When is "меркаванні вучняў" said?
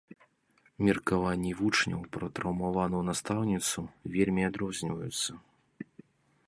0.85-2.01